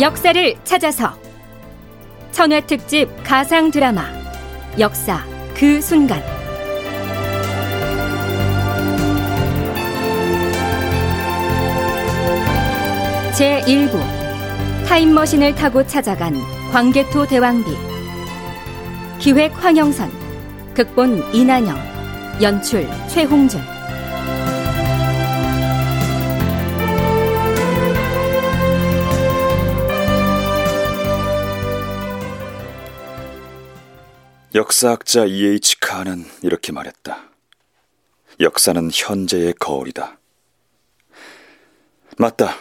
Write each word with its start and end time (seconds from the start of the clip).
역사를 0.00 0.54
찾아서. 0.64 1.12
천회 2.32 2.62
특집 2.62 3.08
가상 3.22 3.70
드라마. 3.70 4.06
역사 4.78 5.22
그 5.54 5.78
순간. 5.80 6.22
제 13.36 13.60
1부. 13.66 14.00
타임머신을 14.86 15.54
타고 15.54 15.86
찾아간 15.86 16.34
광개토 16.72 17.26
대왕비. 17.26 17.70
기획 19.18 19.52
황영선. 19.62 20.10
극본 20.72 21.34
이난영. 21.34 21.76
연출 22.40 22.88
최홍준 23.08 23.60
역사학자 34.52 35.26
E.H. 35.26 35.78
카는 35.78 36.24
이렇게 36.42 36.72
말했다. 36.72 37.30
역사는 38.40 38.90
현재의 38.92 39.54
거울이다. 39.54 40.18
맞다. 42.18 42.56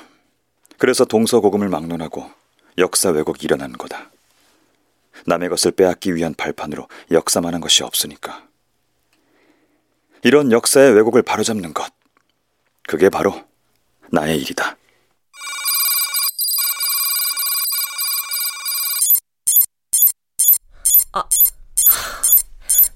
그래서 0.78 1.04
동서고금을 1.04 1.68
막론하고 1.68 2.30
역사 2.78 3.10
왜곡이 3.10 3.44
일어난 3.44 3.74
거다. 3.74 4.12
남의 5.26 5.50
것을 5.50 5.72
빼앗기 5.72 6.14
위한 6.14 6.36
발판으로 6.36 6.88
역사만 7.10 7.56
한 7.56 7.60
것이 7.60 7.82
없으니까. 7.82 8.48
이런 10.24 10.52
역사의 10.52 10.94
왜곡을 10.94 11.24
바로잡는 11.24 11.74
것. 11.74 11.92
그게 12.84 13.10
바로 13.10 13.34
나의 14.12 14.40
일이다. 14.42 14.78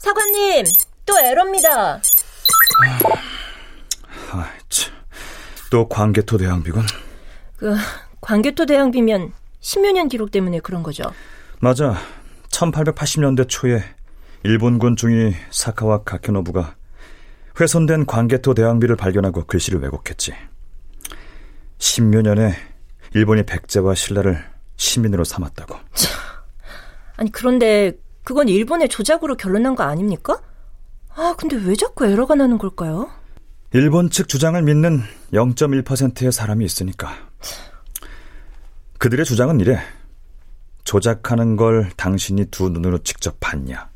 사관님, 0.03 0.65
또 1.05 1.17
에러입니다. 1.17 2.01
아, 4.31 4.51
참. 4.67 4.93
또 5.71 5.87
광개토 5.87 6.37
대왕비군. 6.37 6.83
그 7.55 7.73
광개토 8.19 8.65
대왕비면 8.65 9.31
십여 9.61 9.93
년 9.93 10.09
기록 10.09 10.31
때문에 10.31 10.59
그런 10.59 10.83
거죠. 10.83 11.05
맞아. 11.61 11.95
1880년대 12.49 13.47
초에 13.47 13.81
일본군 14.43 14.97
중위 14.97 15.33
사카와 15.51 16.03
가케노부가 16.03 16.75
훼손된 17.61 18.05
광개토 18.05 18.55
대왕비를 18.55 18.97
발견하고 18.97 19.45
글씨를 19.45 19.79
왜곡했지. 19.79 20.33
십여 21.77 22.23
년에 22.23 22.57
일본이 23.13 23.43
백제와 23.43 23.95
신라를 23.95 24.43
시민으로 24.75 25.23
삼았다고. 25.23 25.77
아니 27.15 27.31
그런데 27.31 27.93
그건 28.23 28.47
일본의 28.47 28.89
조작으로 28.89 29.35
결론난 29.35 29.75
거 29.75 29.83
아닙니까? 29.83 30.41
아, 31.15 31.35
근데 31.37 31.55
왜 31.57 31.75
자꾸 31.75 32.05
에러가 32.05 32.35
나는 32.35 32.57
걸까요? 32.57 33.09
일본 33.71 34.09
측 34.09 34.27
주장을 34.27 34.61
믿는 34.61 35.01
0.1%의 35.33 36.31
사람이 36.31 36.63
있으니까. 36.65 37.13
그들의 38.97 39.25
주장은 39.25 39.59
이래. 39.59 39.79
조작하는 40.83 41.55
걸 41.55 41.91
당신이 41.97 42.45
두 42.45 42.69
눈으로 42.69 42.99
직접 42.99 43.35
봤냐. 43.39 43.89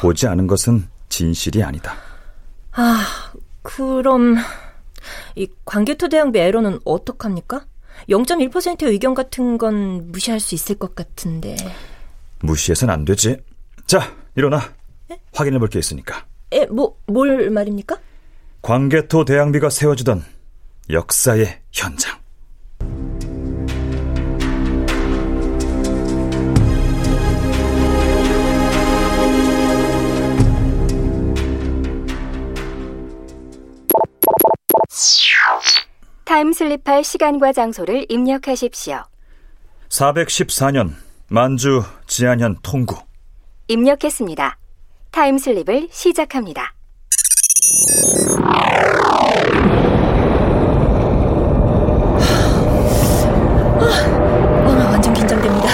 보지 0.00 0.26
않은 0.26 0.46
것은 0.46 0.88
진실이 1.08 1.62
아니다. 1.62 1.94
아, 2.72 3.04
그럼 3.62 4.36
이 5.36 5.48
광개토 5.64 6.08
대왕비 6.08 6.38
에러는 6.38 6.80
어떡합니까? 6.84 7.66
0.1%의 8.08 8.90
의견 8.90 9.14
같은 9.14 9.58
건 9.58 10.10
무시할 10.10 10.40
수 10.40 10.54
있을 10.54 10.76
것 10.76 10.94
같은데. 10.94 11.56
무시해선 12.40 12.90
안 12.90 13.04
되지. 13.04 13.38
자, 13.86 14.14
일어나. 14.34 14.58
에? 15.10 15.16
확인해 15.32 15.58
볼 15.58 15.68
게 15.68 15.78
있으니까. 15.78 16.24
에, 16.52 16.66
뭐, 16.66 16.96
뭘 17.06 17.50
말입니까? 17.50 17.96
광개토 18.62 19.24
대왕비가 19.24 19.68
세워주던 19.70 20.24
역사의 20.90 21.60
현장. 21.72 22.18
타임슬립할 36.24 37.04
시간과 37.04 37.52
장소를 37.52 38.06
입력하십시오. 38.08 39.02
414년 39.88 40.94
만주 41.28 41.82
지안현 42.06 42.58
통구. 42.62 42.96
입력했습니다. 43.68 44.58
타임슬립을 45.10 45.88
시작합니다. 45.90 46.74
아, 53.76 53.84
어, 54.66 54.90
완전 54.92 55.12
긴장됩니다. 55.14 55.66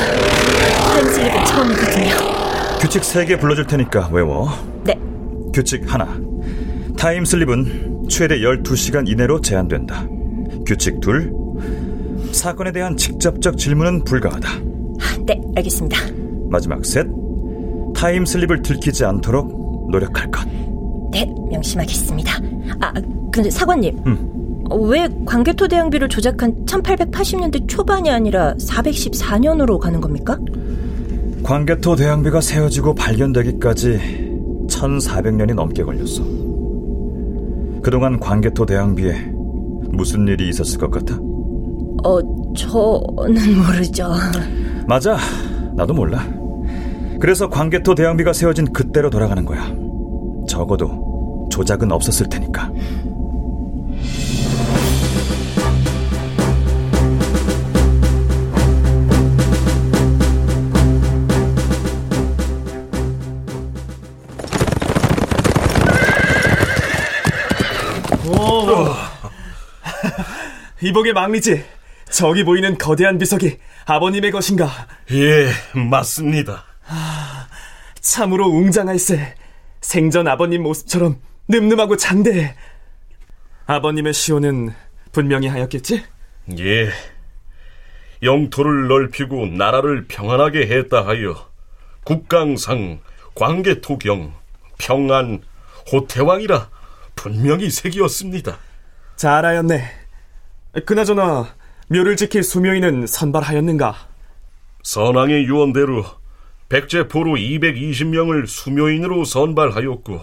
타임슬립은 0.93 1.45
처음이거든요. 1.45 2.79
규칙 2.81 3.03
3개 3.03 3.41
불러줄 3.41 3.67
테니까 3.67 4.09
외워. 4.13 4.49
네. 4.85 4.95
규칙 5.55 5.83
하나. 5.93 6.07
타임슬립은 6.97 8.07
최대 8.09 8.39
12시간 8.41 9.09
이내로 9.09 9.41
제한된다. 9.41 10.07
규칙 10.67 11.01
둘. 11.01 11.33
사건에 12.33 12.73
대한 12.73 12.97
직접적 12.97 13.59
질문은 13.59 14.05
불가하다. 14.05 14.49
네, 15.27 15.41
알겠습니다. 15.57 15.97
마지막 16.51 16.85
셋. 16.85 17.07
타임슬립을 18.01 18.63
들키지 18.63 19.05
않도록 19.05 19.91
노력할 19.91 20.31
것. 20.31 20.49
네, 21.11 21.31
명심하겠습니다. 21.51 22.33
아, 22.81 22.93
근데 23.31 23.51
사관님. 23.51 23.99
음. 24.07 24.65
왜 24.89 25.07
광개토 25.27 25.69
대왕비를 25.69 26.09
조작한 26.09 26.65
1880년대 26.65 27.69
초반이 27.69 28.09
아니라 28.11 28.55
414년으로 28.55 29.79
가는 29.79 30.01
겁니까? 30.01 30.39
광개토 31.43 31.97
대왕비가 31.97 32.41
세워지고 32.41 32.95
발견되기까지 32.95 33.99
1400년이 34.69 35.55
넘게 35.55 35.83
걸렸어. 35.83 36.23
그동안 37.83 38.19
광개토 38.19 38.65
대왕비에 38.65 39.33
무슨 39.91 40.27
일이 40.27 40.49
있었을 40.49 40.79
것 40.79 40.91
같아? 40.91 41.17
어, 42.05 42.21
저는 42.55 43.59
모르죠. 43.59 44.09
맞아. 44.87 45.19
나도 45.75 45.93
몰라. 45.93 46.40
그래서 47.21 47.51
광개토 47.51 47.95
대왕비가 47.95 48.33
세워진 48.33 48.73
그때로 48.73 49.11
돌아가는 49.11 49.45
거야. 49.45 49.71
적어도 50.49 51.49
조작은 51.53 51.93
없었을 51.93 52.31
테니까. 52.31 52.73
오. 68.27 68.95
이복의 70.81 71.13
망리지. 71.13 71.63
저기 72.11 72.45
보이는 72.45 72.79
거대한 72.79 73.19
비석이 73.19 73.59
아버님의 73.85 74.31
것인가? 74.31 74.71
예, 75.13 75.51
맞습니다. 75.79 76.70
아, 78.01 78.03
참으로 78.03 78.47
웅장할세. 78.49 79.35
생전 79.83 80.27
아버님 80.27 80.63
모습처럼 80.63 81.21
늠름하고 81.49 81.97
장대해. 81.97 82.55
아버님의 83.67 84.15
시호는 84.15 84.73
분명히 85.13 85.47
하였겠지? 85.47 86.03
예. 86.59 86.91
영토를 88.23 88.89
넓히고 88.89 89.47
나라를 89.47 90.07
평안하게 90.09 90.67
했다 90.67 91.07
하여 91.07 91.49
국강상, 92.05 93.01
광개토경, 93.35 94.35
평안, 94.79 95.43
호태왕이라 95.93 96.69
분명히 97.15 97.71
색이었습니다. 97.71 98.59
잘 99.17 99.45
하였네. 99.45 99.85
그나저나 100.87 101.55
묘를 101.89 102.17
지킬 102.17 102.43
수묘인은 102.43 103.07
선발하였는가? 103.07 103.95
선왕의 104.83 105.45
유언대로 105.45 106.05
백제포로 106.71 107.33
220명을 107.33 108.47
수묘인으로 108.47 109.25
선발하였고 109.25 110.23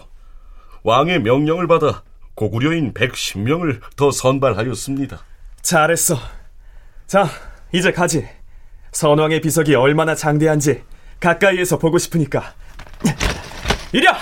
왕의 0.82 1.22
명령을 1.22 1.68
받아 1.68 2.02
고구려인 2.34 2.94
110명을 2.94 3.80
더 3.96 4.10
선발하였습니다. 4.10 5.20
잘했어. 5.60 6.16
자, 7.06 7.28
이제 7.72 7.92
가지. 7.92 8.26
선왕의 8.92 9.42
비석이 9.42 9.74
얼마나 9.74 10.14
장대한지 10.14 10.82
가까이에서 11.20 11.78
보고 11.78 11.98
싶으니까. 11.98 12.54
이랴! 13.92 14.16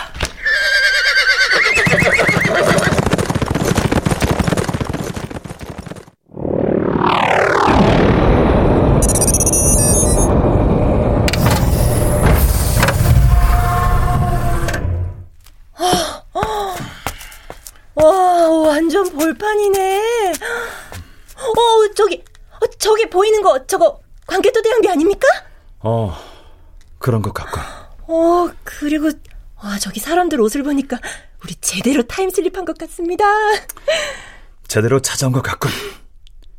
돌판이네. 19.26 20.32
어, 21.36 21.94
저기, 21.94 22.22
어, 22.52 22.66
저기 22.78 23.08
보이는 23.10 23.42
거, 23.42 23.66
저거, 23.66 24.00
광개토 24.26 24.62
대왕비 24.62 24.88
아닙니까? 24.88 25.26
어, 25.80 26.16
그런 26.98 27.22
것 27.22 27.34
같군. 27.34 27.60
어, 28.08 28.50
그리고, 28.62 29.10
와, 29.62 29.78
저기 29.78 29.98
사람들 29.98 30.40
옷을 30.40 30.62
보니까, 30.62 30.98
우리 31.42 31.54
제대로 31.56 32.02
타임슬립한 32.04 32.64
것 32.64 32.78
같습니다. 32.78 33.24
제대로 34.68 35.00
찾아온 35.00 35.32
것 35.32 35.42
같군. 35.42 35.70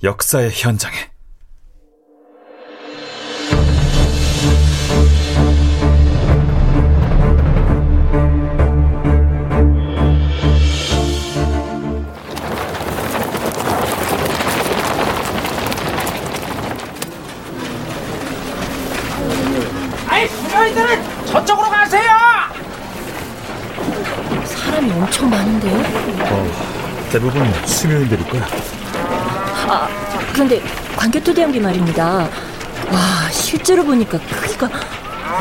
역사의 0.03 0.51
현장에. 0.51 0.95
수녀이들은 20.67 21.25
저쪽으로 21.25 21.69
가세요. 21.69 22.11
사람이 24.45 24.91
엄청 24.91 25.29
많은데요? 25.29 25.83
대부분 27.11 27.53
수묘인들일 27.65 28.27
거야. 28.29 28.47
아, 29.69 29.87
그런데 30.33 30.61
광개토 30.95 31.33
대왕비 31.33 31.59
말입니다. 31.59 32.27
와, 32.91 33.29
실제로 33.31 33.83
보니까 33.85 34.17
크기가 34.19 34.69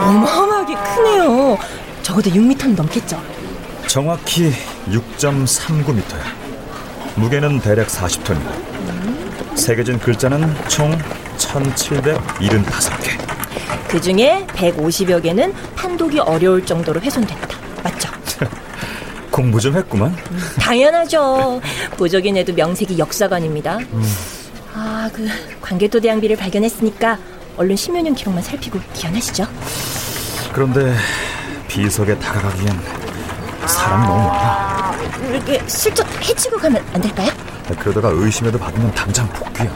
어마어마하게 0.00 0.74
크네요. 0.74 1.58
적어도 2.02 2.30
6m는 2.30 2.76
넘겠죠? 2.76 3.20
정확히 3.86 4.52
6.39m야. 4.88 6.02
무게는 7.16 7.60
대략 7.60 7.88
40톤이고 7.88 9.56
새겨진 9.56 9.98
글자는 9.98 10.54
총 10.68 10.96
1775개. 11.38 13.35
그 13.88 14.00
중에 14.00 14.46
150여 14.48 15.22
개는 15.22 15.54
판독이 15.74 16.18
어려울 16.20 16.64
정도로 16.64 17.00
훼손됐다. 17.00 17.56
맞죠? 17.82 18.10
공부 19.30 19.60
좀 19.60 19.76
했구만. 19.76 20.14
당연하죠. 20.60 21.60
보적인 21.96 22.36
애도 22.38 22.54
명색이 22.54 22.98
역사관입니다. 22.98 23.78
아, 24.74 25.08
그 25.12 25.28
광개토 25.60 26.00
대왕비를 26.00 26.36
발견했으니까 26.36 27.18
얼른 27.56 27.76
신묘년 27.76 28.14
기록만 28.14 28.42
살피고 28.42 28.80
기원하시죠. 28.94 29.46
그런데 30.52 30.94
비석에 31.68 32.18
다가가기엔 32.18 32.80
사람이 33.66 34.06
너무 34.06 34.26
많아. 34.28 34.96
이렇게 35.30 35.62
슬쩍 35.66 36.06
해치고 36.22 36.56
가면 36.58 36.84
안 36.92 37.00
될까요? 37.00 37.30
그러다가 37.78 38.08
의심에도 38.12 38.58
받으면 38.58 38.92
당장 38.94 39.28
복귀야. 39.32 39.70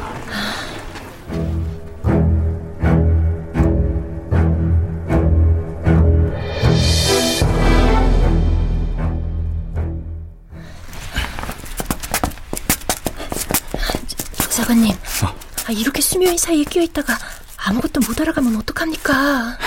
사이에 16.41 16.65
끼어 16.65 16.83
있다가 16.83 17.19
아무것도 17.59 18.01
못 18.01 18.19
알아가면 18.19 18.57
어떡합니까? 18.57 19.59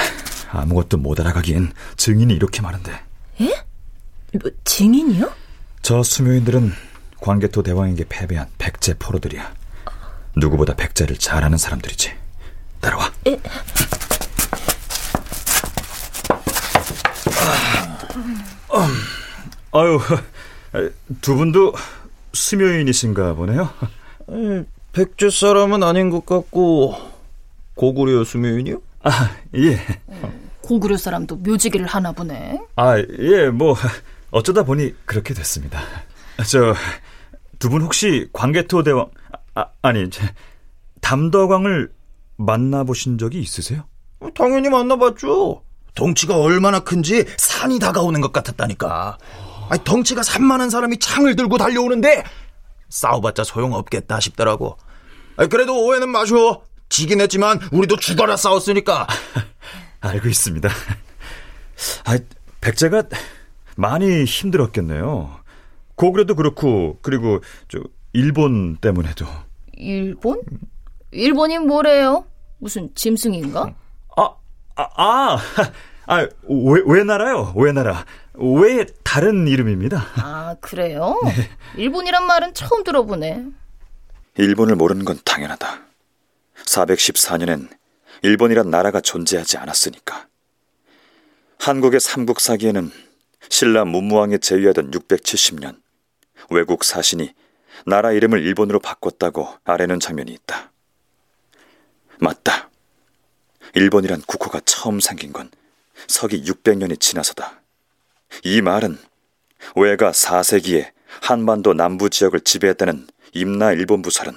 아무것도 0.49 0.97
못 0.97 1.19
알아가기엔 1.19 1.71
증인이 1.97 2.33
이렇게 2.33 2.63
많은데. 2.63 2.99
예? 3.41 3.63
뭐, 4.41 4.49
증인이요? 4.63 5.31
저 5.83 6.01
수묘인들은 6.01 6.73
광개토 7.21 7.61
대왕에게 7.61 8.05
패배한 8.09 8.47
백제 8.57 8.95
포로들이야. 8.95 9.53
누구보다 10.35 10.73
백제를 10.73 11.17
잘 11.19 11.43
아는 11.43 11.59
사람들이지. 11.59 12.11
따라와. 12.81 13.11
에? 13.27 13.39
아유, 19.75 19.99
두 21.21 21.35
분도 21.35 21.73
수묘인이신가 22.33 23.35
보네요. 23.35 23.71
백제 24.93 25.29
사람은 25.31 25.83
아닌 25.83 26.09
것 26.09 26.25
같고 26.25 26.95
고구려 27.75 28.23
수묘인이요? 28.23 28.79
아, 29.03 29.31
예. 29.55 29.79
고구려 30.61 30.97
사람도 30.97 31.37
묘지기를 31.37 31.85
하나 31.87 32.11
보네. 32.11 32.59
아, 32.75 32.97
예, 32.99 33.49
뭐, 33.49 33.75
어쩌다 34.31 34.63
보니 34.63 34.93
그렇게 35.05 35.33
됐습니다. 35.33 35.81
저, 36.49 36.73
두 37.59 37.69
분 37.69 37.81
혹시 37.81 38.29
광개토 38.33 38.83
대왕, 38.83 39.07
아, 39.55 39.65
아니, 39.81 40.09
저, 40.09 40.23
담덕왕을 41.01 41.91
만나보신 42.37 43.17
적이 43.17 43.39
있으세요? 43.39 43.83
어, 44.19 44.27
당연히 44.35 44.69
만나봤죠. 44.69 45.63
덩치가 45.95 46.37
얼마나 46.37 46.79
큰지 46.79 47.25
산이 47.37 47.79
다가오는 47.79 48.21
것 48.21 48.31
같았다니까. 48.31 49.17
아니, 49.69 49.83
덩치가 49.83 50.23
산만한 50.23 50.69
사람이 50.69 50.99
창을 50.99 51.35
들고 51.35 51.57
달려오는데 51.57 52.23
싸워봤자 52.93 53.43
소용없겠다 53.43 54.19
싶더라고. 54.19 54.77
그래도 55.49 55.83
오해는 55.83 56.09
마셔. 56.09 56.61
지긴 56.89 57.21
했지만 57.21 57.59
우리도 57.71 57.97
죽어라 57.97 58.37
싸웠으니까. 58.37 59.07
알고 59.99 60.27
있습니다. 60.29 60.69
아, 62.05 62.17
백제가 62.61 63.03
많이 63.75 64.25
힘들었겠네요. 64.25 65.39
고구려도 65.95 66.35
그렇고, 66.35 66.99
그리고, 67.01 67.39
저, 67.67 67.79
일본 68.13 68.77
때문에도. 68.77 69.25
일본? 69.73 70.41
일본이 71.11 71.57
뭐래요? 71.57 72.25
무슨 72.59 72.93
짐승인가? 72.93 73.73
아, 74.15 74.29
아, 74.75 74.87
아, 74.95 75.37
아, 76.05 76.17
왜, 76.17 76.81
왜 76.85 77.03
나라요? 77.03 77.53
왜 77.55 77.71
나라? 77.71 78.05
왜 78.35 78.85
다른 79.03 79.47
이름입니다? 79.47 80.05
아, 80.15 80.55
그래요? 80.59 81.19
일본이란 81.77 82.25
말은 82.25 82.53
처음 82.53 82.83
들어보네. 82.83 83.45
일본을 84.37 84.75
모르는 84.75 85.05
건 85.05 85.19
당연하다. 85.23 85.83
414년엔 86.65 87.69
일본이란 88.23 88.69
나라가 88.69 89.01
존재하지 89.01 89.57
않았으니까. 89.57 90.27
한국의 91.59 91.99
삼국사기에는 91.99 92.91
신라 93.49 93.85
문무왕이 93.85 94.39
제위하던 94.39 94.91
670년 94.91 95.79
외국 96.49 96.83
사신이 96.83 97.33
나라 97.85 98.11
이름을 98.11 98.41
일본으로 98.43 98.79
바꿨다고 98.79 99.47
아래는 99.63 99.99
장면이 99.99 100.31
있다. 100.31 100.71
맞다. 102.19 102.69
일본이란 103.75 104.21
국호가 104.25 104.59
처음 104.65 104.99
생긴 104.99 105.33
건 105.33 105.51
서기 106.07 106.43
600년이 106.43 106.99
지나서다. 106.99 107.62
이 108.43 108.61
말은 108.61 108.97
외가 109.75 110.11
4세기에 110.11 110.91
한반도 111.21 111.73
남부 111.73 112.09
지역을 112.09 112.41
지배했다는 112.41 113.07
임나 113.33 113.71
일본 113.73 114.01
부 114.01 114.09
설은 114.09 114.33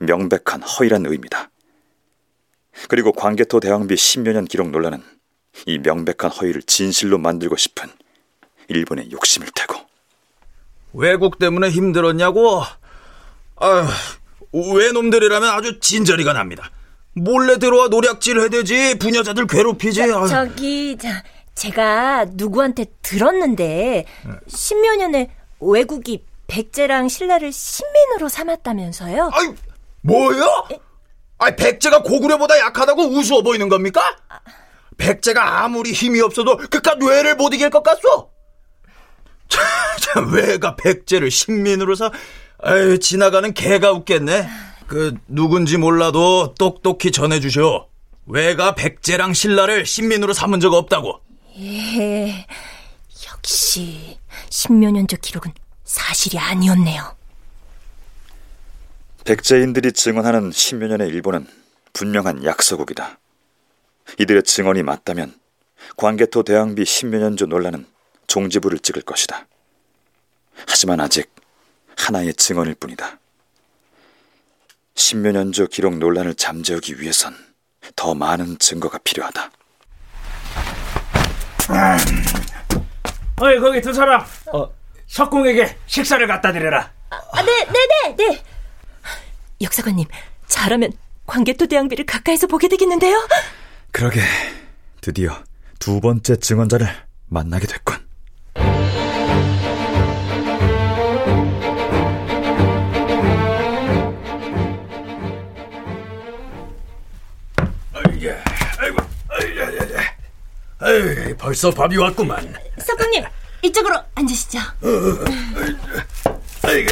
명백한 0.00 0.62
허위란 0.62 1.06
의미다. 1.06 1.50
그리고 2.88 3.12
광개토 3.12 3.60
대왕비 3.60 3.94
10여 3.94 4.32
년 4.32 4.44
기록 4.44 4.70
논란은 4.70 5.02
이 5.66 5.78
명백한 5.78 6.30
허위를 6.30 6.62
진실로 6.62 7.18
만들고 7.18 7.56
싶은 7.56 7.88
일본의 8.68 9.10
욕심일 9.10 9.50
테고. 9.54 9.74
외국 10.92 11.38
때문에 11.38 11.70
힘들었냐고? 11.70 12.62
아휴, 13.56 13.88
외놈들이라면 14.52 15.48
아주 15.48 15.80
진저리가 15.80 16.32
납니다. 16.32 16.70
몰래 17.14 17.58
들어와 17.58 17.88
노략질 17.88 18.40
해대지 18.40 18.98
부녀자들 18.98 19.46
괴롭히지. 19.46 20.02
아휴. 20.02 20.28
저기, 20.28 20.96
자, 20.96 21.24
제가 21.58 22.26
누구한테 22.30 22.86
들었는데, 23.02 24.04
십몇 24.46 24.98
년에 24.98 25.30
외국이 25.60 26.24
백제랑 26.46 27.08
신라를 27.08 27.52
신민으로 27.52 28.28
삼았다면서요? 28.28 29.30
아이, 29.32 29.54
뭐요? 30.02 30.46
아이, 31.38 31.56
백제가 31.56 32.02
고구려보다 32.02 32.58
약하다고 32.58 33.02
우스워 33.02 33.42
보이는 33.42 33.68
겁니까? 33.68 34.16
백제가 34.96 35.64
아무리 35.64 35.92
힘이 35.92 36.20
없어도 36.20 36.56
그깟 36.56 37.06
외를 37.06 37.36
못 37.36 37.52
이길 37.52 37.70
것 37.70 37.82
같소? 37.82 38.30
참, 39.48 39.64
참, 40.00 40.32
외가 40.32 40.76
백제를 40.76 41.30
신민으로 41.30 41.94
사, 41.94 42.10
아유, 42.62 42.98
지나가는 42.98 43.52
개가 43.52 43.92
웃겠네. 43.92 44.48
그, 44.86 45.14
누군지 45.26 45.76
몰라도 45.76 46.54
똑똑히 46.58 47.10
전해주시오. 47.10 47.88
외가 48.26 48.74
백제랑 48.74 49.32
신라를 49.32 49.86
신민으로 49.86 50.32
삼은 50.32 50.60
적 50.60 50.72
없다고. 50.72 51.27
예, 51.58 52.46
역시 53.26 54.18
십몇 54.50 54.92
년 54.92 55.06
전 55.08 55.20
기록은 55.20 55.52
사실이 55.84 56.38
아니었네요. 56.38 57.16
백제인들이 59.24 59.92
증언하는 59.92 60.50
10여 60.50 60.86
년의 60.88 61.08
일본은 61.08 61.46
분명한 61.92 62.44
약소국이다. 62.44 63.18
이들의 64.20 64.42
증언이 64.44 64.82
맞다면 64.82 65.38
광개토 65.96 66.44
대왕비 66.44 66.82
10여 66.84 67.18
년전 67.18 67.48
논란은 67.48 67.86
종지부를 68.26 68.78
찍을 68.78 69.02
것이다. 69.02 69.46
하지만 70.66 71.00
아직 71.00 71.30
하나의 71.96 72.34
증언일 72.34 72.74
뿐이다. 72.76 73.18
십몇 74.94 75.32
년조 75.32 75.66
기록 75.68 75.96
논란을 75.98 76.34
잠재우기 76.34 77.00
위해선 77.00 77.34
더 77.96 78.14
많은 78.14 78.58
증거가 78.58 78.98
필요하다. 78.98 79.50
어이 83.40 83.58
거기 83.60 83.80
두 83.80 83.92
사람 83.92 84.24
석공에게 85.06 85.76
식사를 85.86 86.26
갖다 86.26 86.52
드려라 86.52 86.90
아, 87.10 87.42
네, 87.42 87.64
네, 87.64 88.14
네, 88.16 88.16
네. 88.16 88.42
역사관님, 89.60 90.06
잘하면 90.46 90.92
광개토 91.26 91.66
대왕비를 91.66 92.06
가까이서 92.06 92.46
보게 92.46 92.68
되겠는데요? 92.68 93.26
그러게 93.90 94.20
드디어 95.00 95.32
두 95.78 96.00
번째 96.00 96.36
증언자를 96.36 96.86
만나게 97.26 97.66
됐군. 97.66 97.96
에이, 110.82 111.34
벌써 111.36 111.70
밥이 111.70 111.96
왔구만. 111.96 112.54
석관님, 112.78 113.24
이쪽으로 113.62 113.96
앉으시죠. 114.14 114.58
아이고, 116.62 116.90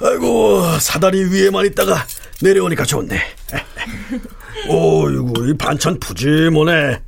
아이고, 0.00 0.78
사다리 0.78 1.24
위에만 1.32 1.66
있다가 1.66 2.06
내려오니까 2.40 2.84
좋네. 2.84 3.20
오이고, 4.68 5.46
이 5.46 5.56
반찬 5.56 5.98
푸짐하네. 5.98 7.02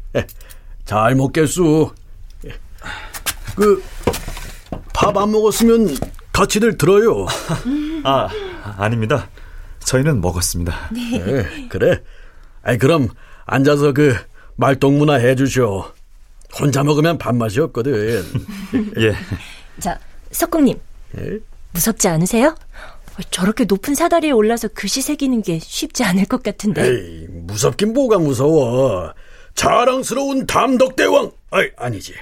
잘 0.84 1.14
먹겠수. 1.14 1.92
그, 3.54 3.82
밥 4.92 5.16
안 5.16 5.30
먹었으면 5.30 5.96
같이들 6.32 6.76
들어요. 6.76 7.26
아, 8.04 8.28
아닙니다. 8.78 9.28
저희는 9.80 10.20
먹었습니다. 10.20 10.90
네, 10.92 11.68
그래. 11.68 12.02
아이, 12.62 12.76
그럼 12.78 13.08
앉아서 13.46 13.92
그 13.92 14.14
말동무나 14.56 15.14
해주쇼. 15.14 15.84
혼자 16.58 16.82
먹으면 16.82 17.18
밥맛이 17.18 17.60
없거든. 17.60 18.24
예. 18.98 19.14
자, 19.78 19.98
석궁님, 20.30 20.78
예? 21.18 21.38
무섭지 21.72 22.08
않으세요? 22.08 22.54
저렇게 23.30 23.64
높은 23.64 23.94
사다리에 23.94 24.30
올라서 24.30 24.68
글씨 24.68 25.00
새기는 25.02 25.42
게 25.42 25.58
쉽지 25.58 26.04
않을 26.04 26.26
것 26.26 26.42
같은데. 26.42 26.86
에이, 26.88 27.26
무섭긴 27.30 27.92
뭐가 27.92 28.18
무서워. 28.18 29.12
자랑스러운 29.54 30.46
담덕대왕, 30.46 31.30
아이, 31.50 31.70
아니지. 31.76 32.14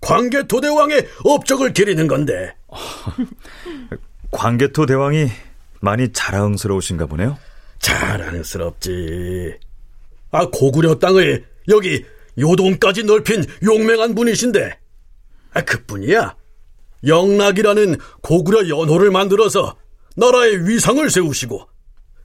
광개토 0.00 0.60
대왕의 0.60 1.06
업적을 1.24 1.72
기리는 1.72 2.06
건데. 2.08 2.54
광개토 4.32 4.86
대왕이 4.86 5.28
많이 5.80 6.12
자랑스러우신가 6.12 7.06
보네요. 7.06 7.38
자랑스럽지. 7.78 9.58
아, 10.32 10.46
고구려 10.50 10.98
땅을 10.98 11.44
여기 11.68 12.04
요동까지 12.38 13.04
넓힌 13.04 13.44
용맹한 13.62 14.14
분이신데. 14.14 14.78
아, 15.52 15.60
그뿐이야. 15.60 16.34
영락이라는 17.06 17.98
고구려 18.22 18.68
연호를 18.68 19.10
만들어서 19.10 19.76
나라의 20.16 20.68
위상을 20.68 21.08
세우시고 21.08 21.68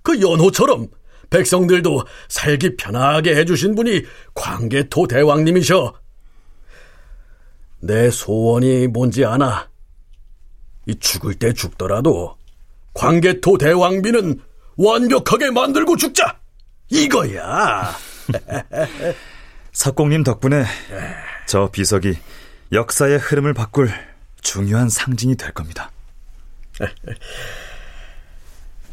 그 0.03 0.21
연호처럼 0.21 0.87
백성들도 1.29 2.03
살기 2.29 2.77
편하게 2.77 3.35
해주신 3.35 3.75
분이 3.75 4.03
광개토 4.33 5.07
대왕님이셔. 5.07 5.93
내 7.81 8.09
소원이 8.09 8.87
뭔지 8.87 9.25
아나? 9.25 9.69
이 10.85 10.95
죽을 10.99 11.33
때 11.33 11.53
죽더라도 11.53 12.37
광개토 12.93 13.57
대왕비는 13.57 14.39
완벽하게 14.77 15.51
만들고 15.51 15.97
죽자! 15.97 16.39
이거야! 16.89 17.93
석공님 19.71 20.23
덕분에 20.23 20.63
저 21.45 21.69
비석이 21.71 22.17
역사의 22.71 23.17
흐름을 23.19 23.53
바꿀 23.53 23.89
중요한 24.41 24.89
상징이 24.89 25.35
될 25.35 25.51
겁니다. 25.51 25.91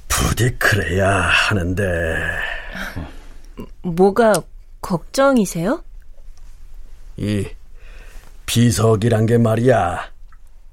부디 0.08 0.56
그래야 0.58 1.08
하는데. 1.10 1.82
뭐가 3.82 4.34
걱정이세요? 4.80 5.82
이 7.16 7.46
비석이란 8.46 9.26
게 9.26 9.38
말이야. 9.38 10.12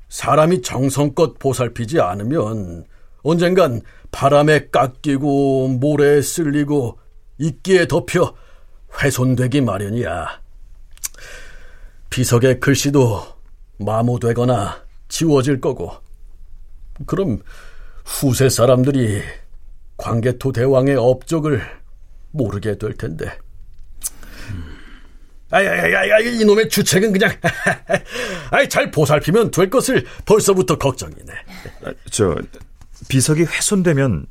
사람이 0.09 0.61
정성껏 0.61 1.39
보살피지 1.39 2.01
않으면 2.01 2.85
언젠간 3.23 3.81
바람에 4.11 4.67
깎이고 4.69 5.69
모래에 5.69 6.21
쓸리고 6.21 6.99
이끼에 7.41 7.87
덮여 7.87 8.35
훼손되기 9.01 9.61
마련이야. 9.61 10.39
비석의 12.11 12.59
글씨도 12.59 13.23
마모되거나 13.79 14.83
지워질 15.07 15.59
거고. 15.59 15.91
그럼 17.07 17.41
후세 18.05 18.47
사람들이 18.49 19.23
광개토 19.97 20.51
대왕의 20.51 20.97
업적을 20.97 21.61
모르게 22.29 22.77
될 22.77 22.93
텐데. 22.93 23.35
아야야야 25.49 26.19
이놈의 26.19 26.69
주책은 26.69 27.11
그냥 27.11 27.35
아이 28.51 28.69
잘 28.69 28.91
보살피면 28.91 29.51
될 29.51 29.69
것을 29.69 30.05
벌써부터 30.25 30.77
걱정이네. 30.77 31.33
저 32.11 32.35
비석이 33.09 33.43
훼손되면 33.43 34.27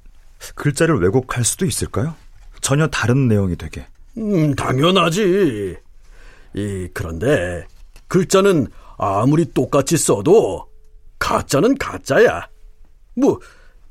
글자를 0.54 1.00
왜곡할 1.00 1.44
수도 1.44 1.66
있을까요? 1.66 2.14
전혀 2.60 2.86
다른 2.88 3.28
내용이 3.28 3.56
되게. 3.56 3.86
음, 4.18 4.54
당연하지. 4.54 5.76
이 6.54 6.88
그런데 6.92 7.66
글자는 8.08 8.66
아무리 8.98 9.50
똑같이 9.52 9.96
써도 9.96 10.66
가짜는 11.18 11.78
가짜야. 11.78 12.48
뭐 13.16 13.38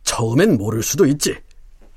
처음엔 0.04 0.58
모를 0.58 0.84
수도 0.84 1.06
있지. 1.06 1.36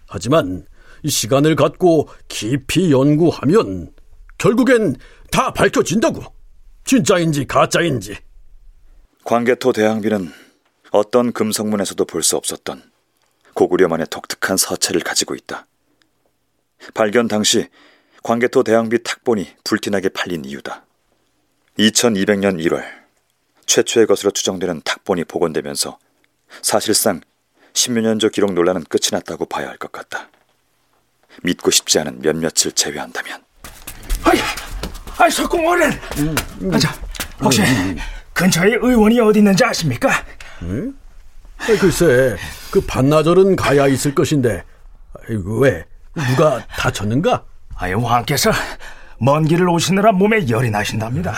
하지만 0.06 0.64
시간을 1.06 1.56
갖고 1.56 2.08
깊이 2.28 2.92
연구하면 2.92 3.90
결국엔 4.38 4.96
다 5.30 5.52
밝혀진다고. 5.52 6.22
진짜인지 6.84 7.46
가짜인지. 7.46 8.16
광개토 9.24 9.72
대왕비는 9.72 10.30
어떤 10.90 11.32
금성문에서도 11.32 12.04
볼 12.04 12.22
수 12.22 12.36
없었던 12.36 12.82
고구려만의 13.54 14.06
독특한 14.10 14.56
서체를 14.56 15.02
가지고 15.02 15.34
있다. 15.34 15.66
발견 16.94 17.28
당시 17.28 17.68
광개토 18.22 18.62
대왕비 18.64 19.02
탁본이 19.02 19.48
불티나게 19.64 20.10
팔린 20.10 20.44
이유다. 20.44 20.84
2200년 21.78 22.64
1월 22.66 22.84
최초의 23.66 24.06
것으로 24.06 24.30
추정되는 24.30 24.82
탁본이 24.84 25.24
복원되면서 25.24 25.98
사실상 26.60 27.20
10여 27.72 28.00
년조 28.02 28.28
기록 28.28 28.52
논란은 28.52 28.84
끝이 28.84 29.08
났다고 29.12 29.46
봐야 29.46 29.68
할 29.68 29.78
것 29.78 29.90
같다. 29.90 30.28
믿고 31.42 31.70
싶지 31.70 31.98
않은 32.00 32.20
몇몇을 32.20 32.72
제외한다면. 32.74 33.42
아이, 34.24 34.38
아이 35.16 35.30
석공 35.30 35.66
어른 35.66 35.90
아, 36.72 36.78
자, 36.78 36.94
혹시 37.42 37.62
근처에 38.34 38.74
의원이 38.74 39.18
어디 39.20 39.38
있는지 39.38 39.64
아십니까? 39.64 40.10
아, 40.60 41.66
글쎄, 41.80 42.36
그 42.70 42.80
반나절은 42.82 43.56
가야 43.56 43.86
있을 43.88 44.14
것인데 44.14 44.62
아이, 45.14 45.36
왜 45.60 45.86
누가 46.14 46.64
다쳤는가? 46.76 47.42
아이 47.76 47.92
왕께서 47.94 48.50
먼 49.18 49.46
길을 49.46 49.68
오시느라 49.68 50.12
몸에 50.12 50.46
열이 50.48 50.70
나신답니다 50.70 51.34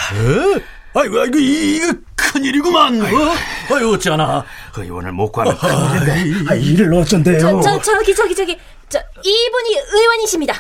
아이고, 0.96 1.20
아이고, 1.20 1.38
이- 1.38 1.76
이거 1.76 1.92
큰일이구만. 2.14 3.00
어? 3.02 3.74
아유, 3.74 3.90
어찌하나. 3.94 4.44
의원을 4.76 5.10
못 5.12 5.32
구하면 5.32 5.56
큰일인데 5.58 6.50
아, 6.50 6.54
이를 6.54 6.94
어쩐대요 6.94 7.38
저, 7.40 7.60
저, 7.60 7.80
저기, 7.82 8.14
저기, 8.14 8.34
저기. 8.34 8.58
저, 8.88 9.00
이분이 9.24 9.76
의원이십니다. 9.92 10.54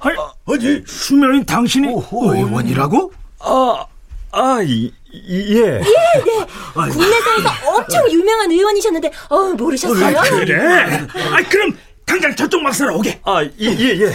아니, 0.00 0.16
아니, 0.46 0.82
수명인 0.86 1.44
당신이 1.44 1.88
오호. 1.88 2.34
의원이라고? 2.34 3.12
아, 3.40 3.84
아, 4.32 4.60
이, 4.62 4.90
이, 5.12 5.56
예. 5.60 5.80
국내사에서 6.72 7.70
엄청 7.70 8.10
유명한 8.10 8.50
의원이셨는데, 8.50 9.10
어 9.28 9.42
모르셨어요? 9.52 10.20
그래 10.22 11.06
아 11.30 11.42
그럼 11.48 11.76
당장 12.04 12.34
저쪽 12.36 12.62
막사로 12.62 12.98
오게 12.98 13.20
아, 13.24 13.42
예, 13.42 13.50
예, 13.60 14.00
예. 14.00 14.12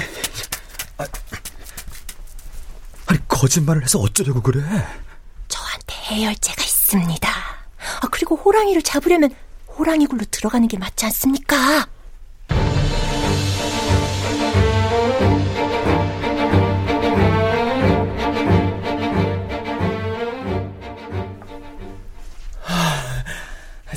아, 0.98 1.06
아니, 3.08 3.20
거짓말을 3.28 3.84
해서 3.84 4.00
어쩌려고 4.00 4.42
그래? 4.42 4.62
저한테 5.48 5.96
해열제가 6.10 6.64
있습니다. 6.64 7.30
아, 7.30 8.08
그리고 8.12 8.36
호랑이를 8.36 8.82
잡으려면 8.82 9.32
호랑이 9.68 10.06
굴로 10.06 10.24
들어가는 10.30 10.68
게 10.68 10.78
맞지 10.78 11.06
않습니까? 11.06 11.88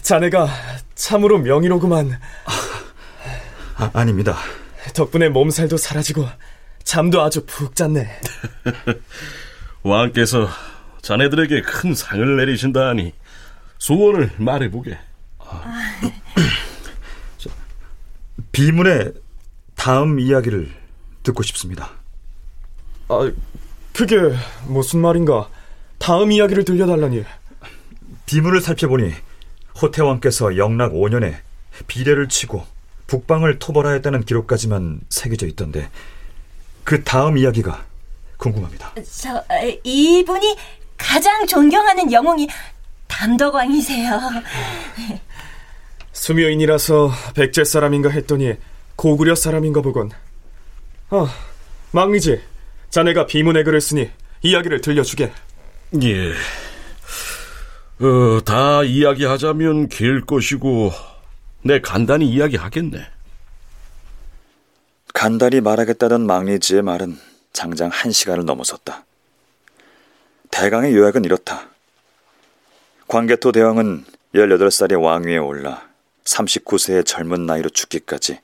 자네가 0.03 0.49
참으로 0.95 1.39
명의로구만. 1.39 2.19
아, 2.45 2.53
아 3.93 4.05
닙니다. 4.05 4.37
덕분에 4.95 5.29
몸살도 5.29 5.77
사라지고 5.77 6.27
잠도 6.85 7.23
아주 7.23 7.45
푹 7.47 7.75
잤네. 7.75 8.09
왕께서 9.83 10.49
자네들에게 11.03 11.63
큰 11.63 11.95
상을 11.95 12.37
내리신다 12.37 12.89
하니 12.89 13.13
소원을 13.79 14.31
말해보게. 14.37 14.99
비문의 18.53 19.13
다음 19.75 20.21
이야기를 20.21 20.71
듣고 21.23 21.43
싶습니다. 21.43 21.91
아, 23.09 23.31
그게 23.93 24.17
무슨 24.67 25.01
말인가? 25.01 25.49
다음 25.99 26.33
이야기를 26.33 26.65
들려달라니. 26.65 27.25
비문을 28.27 28.61
살펴보니 28.61 29.13
호태왕께서 29.81 30.57
영락 30.57 30.93
5년에 30.93 31.37
비례를 31.87 32.29
치고 32.29 32.65
북방을 33.13 33.59
토벌하였다는 33.59 34.25
기록까지만 34.25 35.01
새겨져 35.11 35.47
있던데 35.49 35.91
그 36.83 37.05
다음 37.05 37.37
이야기가 37.37 37.85
궁금합니다. 38.39 38.95
저 39.05 39.45
이분이 39.85 40.57
가장 40.97 41.47
존경하는 41.47 42.11
영웅이 42.11 42.49
담덕왕이세요. 43.09 44.19
수묘인이라서 46.13 47.13
백제 47.35 47.65
사람인가 47.65 48.09
했더니 48.09 48.55
고구려 48.97 49.35
사람인가 49.35 49.83
보군. 49.83 50.11
아, 51.11 51.29
망리지. 51.91 52.41
자네가 52.89 53.27
비문의 53.27 53.65
글을 53.65 53.83
쓰니 53.83 54.11
이야기를 54.41 54.81
들려주게. 54.81 55.33
예. 56.03 56.33
어, 58.05 58.41
다 58.45 58.83
이야기하자면 58.83 59.89
길 59.89 60.23
것이고, 60.23 60.93
내 61.65 61.81
간단히 61.81 62.27
이야기하겠네. 62.29 63.07
간단히 65.15 65.61
말하겠다던 65.61 66.27
망리지의 66.27 66.83
말은 66.83 67.17
장장 67.53 67.89
한 67.93 68.11
시간을 68.11 68.45
넘어섰다. 68.45 69.05
대강의 70.51 70.93
요약은 70.97 71.25
이렇다. 71.25 71.69
광개토 73.07 73.53
대왕은 73.53 74.05
18살의 74.35 75.01
왕위에 75.01 75.37
올라 75.37 75.89
39세의 76.25 77.07
젊은 77.07 77.47
나이로 77.47 77.71
죽기까지 77.71 78.41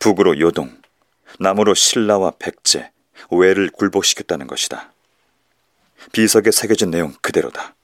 북으로 0.00 0.40
요동, 0.40 0.76
남으로 1.38 1.74
신라와 1.74 2.32
백제, 2.40 2.90
외를 3.30 3.70
굴복시켰다는 3.70 4.48
것이다. 4.48 4.92
비석에 6.10 6.50
새겨진 6.50 6.90
내용 6.90 7.14
그대로다. 7.20 7.76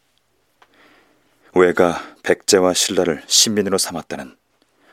외가 1.54 2.02
백제와 2.24 2.74
신라를 2.74 3.22
신민으로 3.28 3.78
삼았다는 3.78 4.36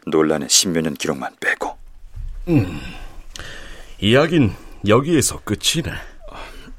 논란의 0.05 0.49
십몇 0.49 0.83
년 0.83 0.93
기록만 0.93 1.35
빼고. 1.39 1.77
음, 2.49 2.79
이야긴 3.99 4.53
여기에서 4.87 5.39
끝이네. 5.41 5.91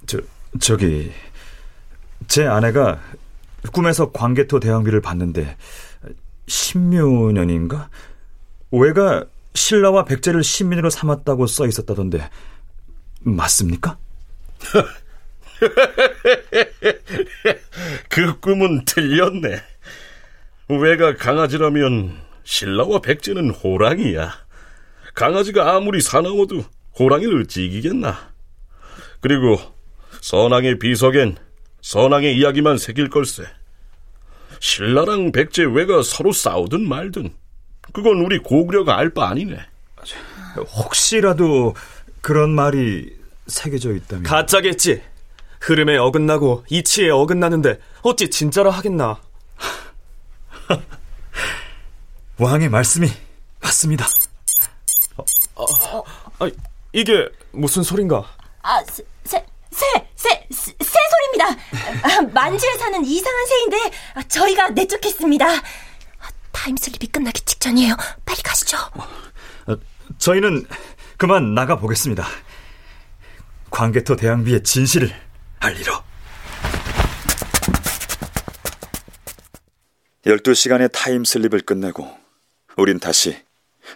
저, 0.07 0.21
저기, 0.61 1.13
제 2.29 2.47
아내가 2.47 3.01
꿈에서 3.73 4.13
광개토 4.13 4.61
대왕비를 4.61 5.01
봤는데, 5.01 5.57
십몇 6.47 7.33
년인가? 7.33 7.91
외가 8.71 9.25
신라와 9.55 10.05
백제를 10.05 10.45
신민으로 10.45 10.91
삼았다고 10.91 11.47
써 11.47 11.67
있었다던데, 11.67 12.31
맞습니까? 13.21 13.99
그 18.09 18.39
꿈은 18.41 18.85
틀렸네. 18.85 19.63
외가 20.69 21.17
강아지라면 21.17 22.26
신라와 22.47 23.01
백제는 23.01 23.51
호랑이야. 23.51 24.33
강아지가 25.15 25.75
아무리 25.75 26.01
사나워도 26.01 26.65
호랑이를 26.99 27.43
어찌 27.43 27.67
이기겠나. 27.67 28.17
그리고 29.21 29.59
선왕의 30.21 30.79
비석엔 30.79 31.37
선왕의 31.83 32.39
이야기만 32.39 32.79
새길 32.79 33.11
걸세. 33.11 33.43
신라랑 34.61 35.33
백제 35.33 35.65
외가 35.65 36.03
서로 36.03 36.33
싸우든 36.33 36.89
말든 36.89 37.35
그건 37.93 38.21
우리 38.25 38.39
고구려가 38.39 38.97
알 38.97 39.11
바 39.11 39.29
아니네. 39.29 39.59
혹시라도 40.77 41.75
그런 42.21 42.51
말이 42.51 43.15
새겨져 43.49 43.93
있다면 43.93 44.23
가짜겠지. 44.23 45.03
흐름에 45.61 45.97
어긋나고 45.97 46.65
이치에 46.71 47.11
어긋나는데 47.11 47.81
어찌 48.03 48.31
진짜라 48.31 48.71
하겠나. 48.71 49.21
왕의 52.39 52.69
말씀이 52.69 53.09
맞습니다. 53.63 54.07
어, 55.17 55.65
어, 55.65 56.03
아, 56.39 56.51
이게 56.93 57.29
무슨 57.53 57.83
소린가? 57.83 58.25
아, 58.63 58.83
새, 58.85 59.03
새, 59.25 59.45
새, 59.71 59.87
새, 60.15 60.47
새 60.51 60.99
소리입니다. 61.11 61.47
아, 62.03 62.21
만주에 62.35 62.75
사는 62.77 63.03
이상한 63.05 63.47
새인데 63.47 63.77
아, 64.15 64.23
저희가 64.25 64.69
내쫓겠습니다. 64.71 65.47
아, 65.47 66.29
타임슬립이 66.53 67.07
끝나기 67.11 67.41
직전이에요. 67.43 67.97
빨리 68.27 68.43
가시죠. 68.43 68.77
어, 69.67 69.77
저희는 70.19 70.67
그만 71.17 71.55
나가 71.55 71.77
보겠습니다. 71.77 72.27
광개토 73.71 74.17
대왕비의 74.17 74.63
진실을 74.63 75.11
알리러. 75.61 76.05
12시간의 80.27 80.93
타임슬립을 80.93 81.61
끝내고 81.61 82.26
우린 82.77 83.01
다시 83.01 83.35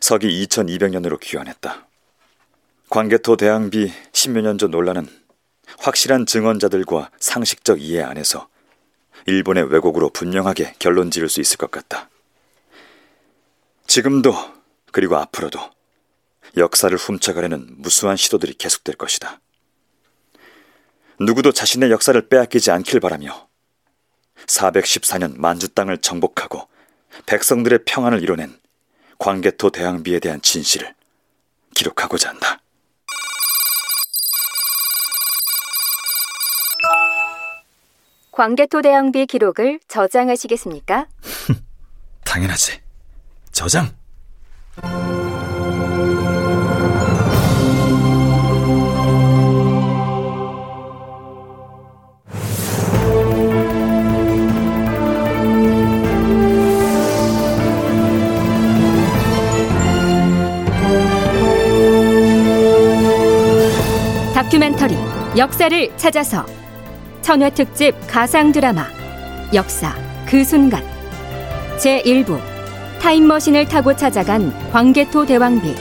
서기 0.00 0.46
2200년으로 0.46 1.20
귀환했다. 1.20 1.86
광개토 2.88 3.36
대왕비 3.36 3.92
10여 4.12 4.40
년전 4.40 4.70
논란은 4.70 5.06
확실한 5.78 6.24
증언자들과 6.24 7.10
상식적 7.20 7.80
이해 7.82 8.02
안에서 8.02 8.48
일본의 9.26 9.70
왜곡으로 9.70 10.10
분명하게 10.10 10.76
결론 10.78 11.10
지을 11.10 11.28
수 11.28 11.42
있을 11.42 11.58
것 11.58 11.70
같다. 11.70 12.08
지금도 13.86 14.34
그리고 14.92 15.16
앞으로도 15.16 15.60
역사를 16.56 16.96
훔쳐가려는 16.96 17.66
무수한 17.76 18.16
시도들이 18.16 18.54
계속될 18.54 18.94
것이다. 18.96 19.40
누구도 21.20 21.52
자신의 21.52 21.90
역사를 21.90 22.18
빼앗기지 22.28 22.70
않길 22.70 23.00
바라며 23.00 23.46
414년 24.46 25.36
만주 25.36 25.68
땅을 25.74 25.98
정복하고 25.98 26.66
백성들의 27.26 27.80
평안을 27.84 28.22
이뤄낸 28.22 28.58
광개토 29.20 29.68
대왕비에 29.68 30.18
대한 30.18 30.40
진실을 30.40 30.94
기록하고자 31.74 32.30
한다. 32.30 32.58
광개토 38.32 38.80
대왕비 38.80 39.26
기록을 39.26 39.78
저장하시겠습니까? 39.88 41.06
당연하지. 42.24 42.80
저장. 43.52 43.94
다큐멘터리 64.60 64.94
역사를 65.38 65.96
찾아서. 65.96 66.44
천회 67.22 67.48
특집 67.48 67.94
가상 68.06 68.52
드라마 68.52 68.86
역사 69.54 69.94
그 70.26 70.44
순간. 70.44 70.84
제1부 71.78 72.38
타임머신을 73.00 73.64
타고 73.66 73.96
찾아간 73.96 74.52
광개토 74.70 75.24
대왕비. 75.24 75.74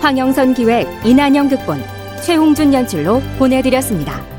황영선 0.00 0.54
기획 0.54 0.88
이난영 1.04 1.50
극본 1.50 1.84
최홍준 2.24 2.72
연출로 2.72 3.20
보내드렸습니다. 3.38 4.31